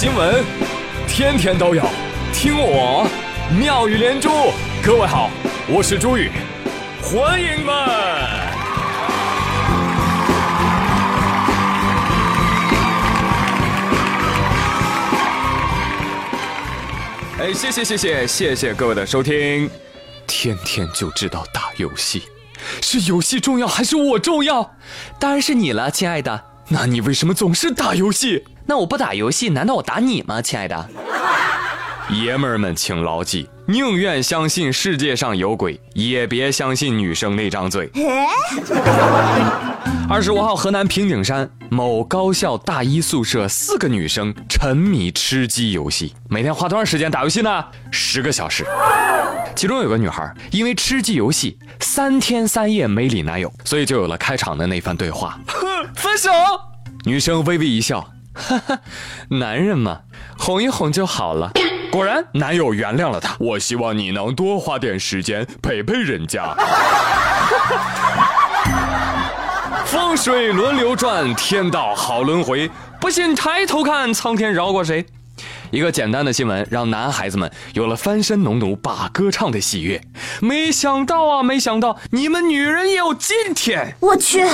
[0.00, 0.44] 新闻
[1.08, 1.84] 天天都有，
[2.32, 3.04] 听我
[3.58, 4.30] 妙语连珠。
[4.80, 5.28] 各位好，
[5.68, 6.30] 我是朱宇，
[7.02, 7.74] 欢迎们。
[17.40, 19.68] 哎，谢谢谢谢谢谢各位的收听。
[20.28, 22.22] 天天就知道打游戏，
[22.80, 24.76] 是游戏重要还是我重要？
[25.18, 26.44] 当然是你了，亲爱的。
[26.68, 28.44] 那你为什么总是打游戏？
[28.68, 30.90] 那我不打游戏，难道我打你吗，亲爱的？
[32.10, 37.90] 爷们儿们，请牢记：宁愿相信世界上有鬼，也别相信女生那张嘴。
[40.06, 47.64] 二十五号，河南平顶山某高校大一宿舍，四个女生沉迷吃鸡游戏，每天花多长时间打游戏呢？
[47.90, 48.66] 十个小时。
[49.56, 55.40] 其中有个女孩，因为吃鸡游戏，三天三夜没理男友，所以就有了开场的那番对话：
[55.96, 56.28] 分手。
[57.06, 58.06] 女生微微一笑。
[58.38, 58.78] 哈哈，
[59.30, 60.00] 男人嘛，
[60.38, 61.50] 哄一哄就好了。
[61.90, 63.34] 果然，男友原谅了他。
[63.40, 66.54] 我希望你能多花点时间陪陪人家。
[69.86, 72.70] 风水轮流转，天道好轮回。
[73.00, 75.06] 不信抬头看，苍天饶过谁？
[75.70, 80.00] 一个简单的新闻，让男孩子们有了翻身农奴把歌唱的喜悦。
[80.40, 83.94] 没想到啊，没想到你们女人也有今天。
[84.00, 84.44] 我去，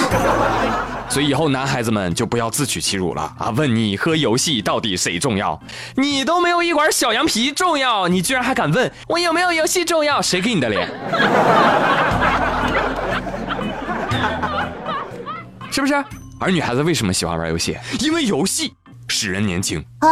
[1.08, 3.50] 所以以后男孩子们就不要自取其辱了啊！
[3.50, 5.60] 问你和游戏到底谁重要？
[5.96, 10.20] 你都没有一管小羊皮重要，你居然还敢问我有没有游戏重要？
[10.20, 10.88] 谁给你的脸？
[15.70, 15.94] 是不是？
[16.40, 17.76] 而女孩子为什么喜欢玩游戏？
[18.00, 18.74] 因为游戏。
[19.06, 20.08] 使人年轻啊！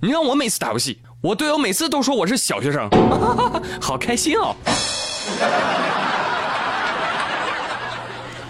[0.00, 2.88] 你看我每次打游戏，我队友每次都说我是小学生，
[3.82, 4.54] 好开心哦。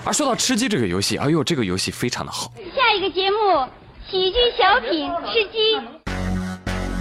[0.07, 2.53] 而说到吃鸡这个游戏，哎呦，这个游戏非常的好。
[2.77, 3.37] 下一个节目
[4.09, 5.75] 喜剧小品吃鸡。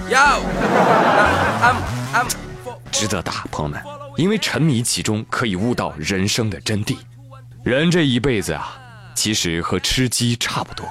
[0.09, 0.39] 要，
[2.91, 3.79] 值得打，朋友们，
[4.17, 6.97] 因为沉迷其中可以悟到人生的真谛。
[7.63, 8.75] 人这一辈子啊，
[9.13, 10.87] 其实和吃鸡差不多。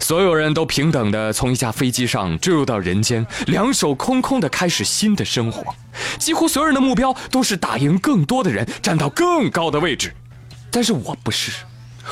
[0.00, 5.72] 所有人都平等的从一架飞机上坠入到人间，两手空空的开始新的生活。
[6.18, 10.12] 几乎所有人的目标都是打赢更多的人，站到更高的位置。
[10.70, 11.52] 但是我不是，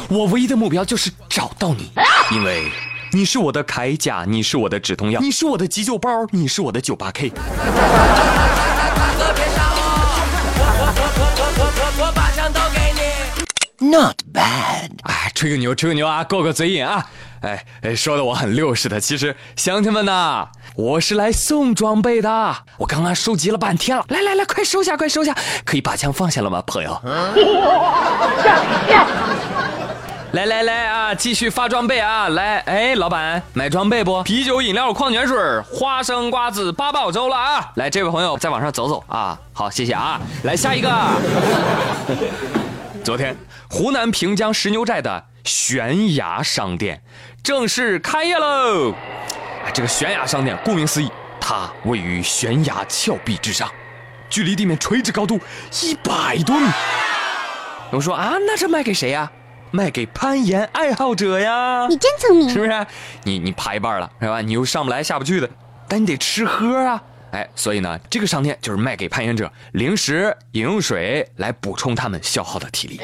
[0.09, 1.91] 我唯一的目标就是找到你，
[2.33, 2.71] 因为
[3.13, 7.33] 你是我的铠甲，你是我的止痛药，你是我的急救包，你是我的九八 K。
[13.81, 17.09] Not bad，哎，吹个牛，吹个牛啊，过过嘴瘾啊。
[17.43, 19.01] 哎哎，说的我很溜似的。
[19.01, 22.57] 其实乡亲们呐，我是来送装备的。
[22.79, 25.35] 我刚刚收集了半天了，来来来，快收下，快收下。
[25.65, 27.01] 可以把枪放下了吗，朋友？
[30.33, 32.29] 来来来啊，继续发装备啊！
[32.29, 34.23] 来，哎，老板买装备不？
[34.25, 37.73] 啤酒、饮料、矿泉水、花生、瓜子、八宝粥了啊！
[37.77, 39.39] 来，这位朋友再往上走走啊。
[39.55, 40.21] 好，谢谢啊。
[40.43, 40.91] 来下一个。
[43.03, 43.35] 昨天，
[43.71, 47.03] 湖南平江石牛寨的悬崖商店
[47.43, 48.95] 正式开业喽！
[49.73, 51.11] 这个悬崖商店，顾名思义，
[51.41, 53.71] 它位于悬崖峭壁之上，
[54.29, 55.41] 距离地面垂直高度
[55.83, 56.67] 一百多米。
[57.91, 59.31] 我说啊，那这卖给谁呀？
[59.71, 61.87] 卖给攀岩爱好者呀！
[61.89, 62.87] 你真聪明，是不是？
[63.23, 64.41] 你你爬一半了，是吧？
[64.41, 65.49] 你又上不来下不去的，
[65.87, 67.03] 但你得吃喝啊。
[67.33, 73.01] 哎，所以呢，这个商店就是卖给攀岩者零食、饮用水来补充他们消耗的体力。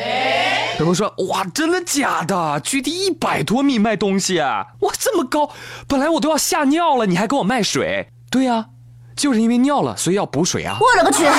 [0.78, 2.58] 有人说：“哇，真的假的？
[2.60, 4.66] 距地一百多米卖东西啊？
[4.80, 5.50] 哇，这么高！
[5.86, 8.08] 本来我都要吓尿了，你还给我卖水？
[8.30, 8.66] 对呀，
[9.14, 10.78] 就是因为尿了，所以要补水啊！
[10.80, 11.24] 我勒个去！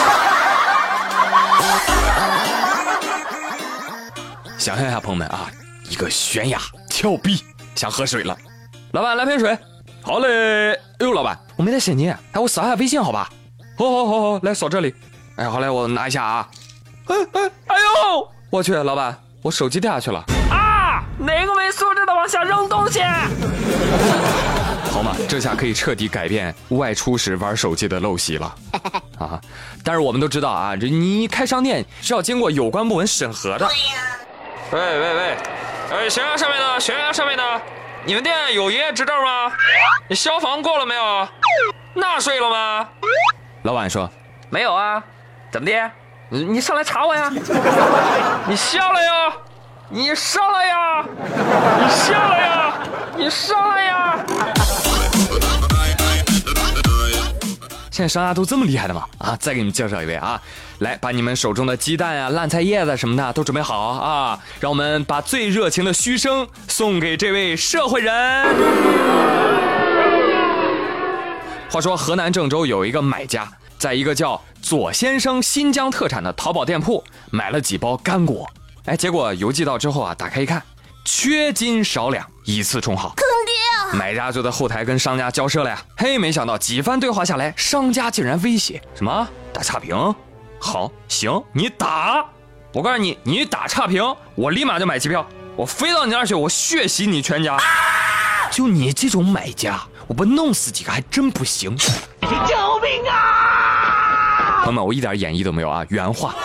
[4.57, 5.51] 想象一下，朋友们啊，
[5.89, 6.59] 一个悬崖
[6.89, 7.43] 峭壁，
[7.75, 8.37] 想喝水了，
[8.91, 9.57] 老板来瓶水。
[10.05, 11.35] 好嘞，哎呦，老板。
[11.55, 13.27] 我没带现金，哎，我扫一下微信好吧？
[13.75, 14.93] 好，好，好，好，来扫这里。
[15.35, 16.47] 哎，好嘞，我拿一下啊。
[17.07, 20.23] 哎，哎，哎呦，我去，老板，我手机掉下去了。
[20.51, 21.01] 啊！
[21.17, 23.01] 哪个没素质的往下扔东西？
[24.91, 28.55] 好嘛，这下可以彻底改变外出时玩手机的陋习了。
[29.17, 29.41] 啊！
[29.83, 33.67] 但是我们都知道啊，这你开商店是要经过有关部门审核的。
[34.71, 35.37] 喂喂喂，
[35.91, 37.43] 哎，悬崖上面的，悬崖上面的。
[38.05, 39.51] 你们店有营业执照吗？
[40.07, 41.27] 你消防过了没有？
[41.93, 42.87] 纳税了吗？
[43.63, 44.09] 老板说
[44.49, 45.03] 没有啊。
[45.51, 45.91] 怎么的？
[46.29, 47.29] 你你上来查我呀？
[48.47, 49.33] 你下来呀？
[49.89, 51.05] 你上来呀？
[51.79, 52.73] 你下来呀？
[53.17, 53.94] 你上来呀？
[57.95, 59.05] 现在商家都这么厉害的吗？
[59.19, 60.41] 啊，再给你们介绍一位啊，
[60.79, 68.13] 来把你们手中的鸡蛋呀、烂菜叶子什么的都准备好啊，让我们把最热情的嘘声送给这位社会人。
[71.71, 77.01] 话说河南郑州有一个买家，在一个叫左先生新疆特产的淘宝店铺
[77.31, 78.45] 买了几包干果，
[78.87, 80.61] 哎，结果邮寄到之后啊，打开一看，
[81.05, 83.15] 缺斤少两，以次充好。
[83.93, 85.81] 买家就在后台跟商家交涉了呀。
[85.97, 89.95] 嘿，没想到几番对话下来，商家竟然威胁什么打差评？
[90.59, 92.25] 好，行，你打。
[92.73, 94.03] 我告诉你，你打差评，
[94.35, 97.57] 我立马就买机票，我飞到你那儿去，我血洗你全家。
[98.51, 101.75] 就你这种买家，我不弄死几个还真不行。
[101.77, 102.27] 救
[102.81, 104.61] 命啊！
[104.63, 106.35] 朋友们，我一点演绎都没有啊，原话，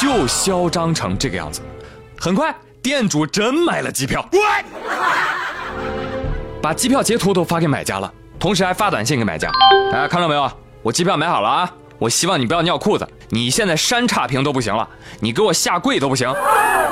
[0.00, 1.60] 就嚣张成这个样子。
[2.18, 4.28] 很快，店主真买了机票，
[6.62, 9.50] 把机票截图都发给买家了，同时还发短信给买家，
[9.90, 10.50] 大家看到没有？
[10.82, 11.72] 我机票买好了啊！
[11.98, 13.06] 我希望你不要尿裤子。
[13.30, 14.86] 你现在删差评都不行了，
[15.20, 16.30] 你给我下跪都不行。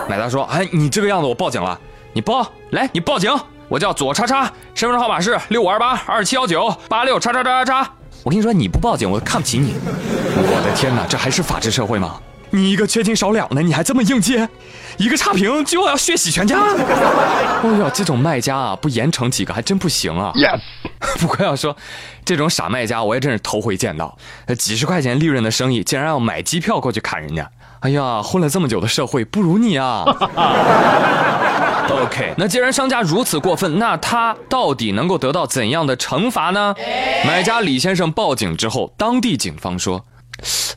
[0.08, 1.78] 买家说：“哎，你这个样子，我报警了。
[2.12, 3.30] 你报，来，你报警。
[3.68, 4.44] 我叫左叉叉，
[4.74, 7.90] 身份证号码是六五二八二七幺九八六叉叉叉叉叉。
[8.24, 9.74] 我跟你说，你不报警，我看不起你。
[9.84, 12.18] 我的天哪，这还是法治社会吗？
[12.50, 14.48] 你一个缺斤少两的，你还这么硬接，
[14.96, 16.58] 一个差评就要血洗全家。
[17.62, 20.32] 哎呀，这种卖家啊，不严惩几个还真不行啊。
[20.34, 20.60] Yes。
[21.20, 21.76] 不过要说，
[22.24, 24.16] 这种傻卖家我也真是头回见到。
[24.58, 27.50] 几十块钱利润的生意，竟然要买机票过去砍人家。
[27.80, 30.04] 哎呀，混了这么久的社会不如你啊。
[31.90, 36.74] OK，那既然商家如此过分，那他到底能够得到怎样的惩罚呢？
[37.26, 40.04] 买家李先生报警之后，当地警方说，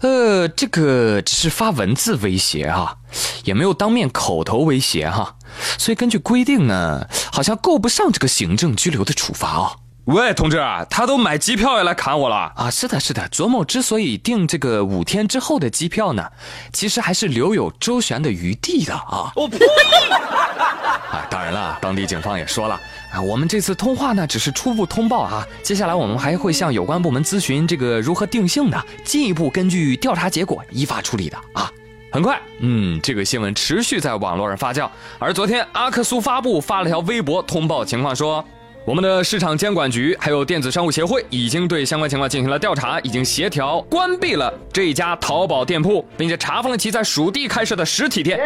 [0.02, 2.98] 呃，这个只是发文字威胁哈，
[3.44, 5.36] 也没有当面口头威胁哈，
[5.78, 9.78] 所以根据规定呢，好像够不上这个行政拘留的处罚哦。
[10.06, 10.60] 喂，同志，
[10.90, 12.72] 他都买机票要来砍我了啊！
[12.72, 16.28] 是的，是的，左某之所以订这个五天之后的机票呢，
[16.74, 19.32] 其实还是留有周旋的余地的啊。
[19.36, 19.60] 我呸！
[20.10, 22.80] 啊，当然了，当地警方也说了
[23.12, 31.72] 啊，我们这次通话呢只是初步通报啊，接下来我们还会向有关部门咨询这个如何定性的，进一步根据调查结果依法处理的啊。
[32.12, 38.44] 很快，嗯，这个新闻持续在网络上发酵，而昨天阿克苏发布发了条微博通报情况说。
[38.84, 48.40] 我们的市场监管局还有电子商务协会已经对相关情况进行了调查，已经协调关闭了这家淘宝店铺，并且查封了其在属地开设的实体店。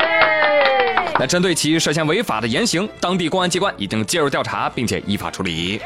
[1.17, 5.79] 那针对其涉嫌违法的言行，当地公安机关已经介入调查，并且依法处理。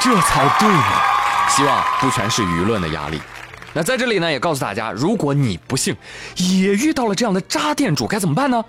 [0.00, 0.84] 这才对呢。
[1.50, 3.20] 希望不全是舆论的压力。
[3.74, 5.94] 那在这里呢，也告诉大家，如果你不幸
[6.36, 8.64] 也遇到了这样的渣店主，该怎么办呢？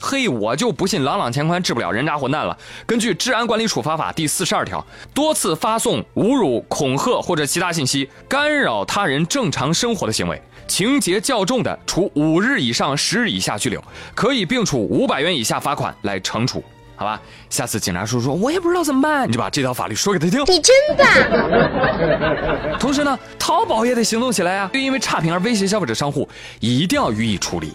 [0.00, 2.56] 嘿，我就不信朗朗乾坤治不了人渣混蛋了。
[2.86, 4.84] 根据《治安管理处罚法》第四十二条，
[5.14, 13.82] 多次发送侮辱、恐吓或者其他信息，干扰他人正常生活的行为，情节较重的，处五日以上十日以下拘留，
[14.14, 16.62] 可以并处五百元以下罚款来惩处。
[16.98, 17.20] 好吧，
[17.50, 20.40] 下次警察叔叔说我也不知道怎么办，你就把这条法律说给他听。
[20.46, 22.78] 你真棒！
[22.78, 24.70] 同时呢，淘宝也得行动起来啊！
[24.72, 26.26] 就因为差评而威胁消费者商户，
[26.58, 27.74] 一定要予以处理。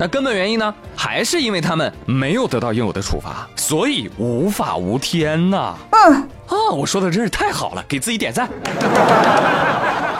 [0.00, 5.74] 那根本原因呢，还是因为他们没有得到应有的处罚，所以无法无天呐。
[5.90, 8.48] 嗯，啊，我说的真是太好了，给自己点赞。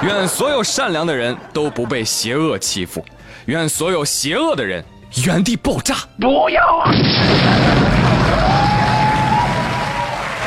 [0.03, 3.05] 愿所有善良的人都不被邪恶欺负，
[3.47, 4.85] 愿所有邪恶的人
[5.25, 5.95] 原地爆炸。
[6.21, 6.91] 不要啊！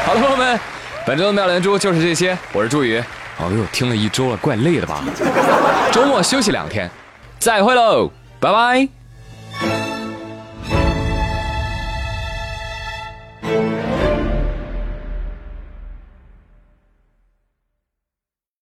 [0.05, 0.59] 好了，朋友们，
[1.05, 2.37] 本周的妙连珠就是这些。
[2.51, 3.01] 我是朱宇。
[3.39, 5.01] 哦呦，听了一周了，怪累的吧？
[5.89, 6.91] 周末休息两天，
[7.39, 8.11] 再会喽，
[8.41, 9.00] 拜拜。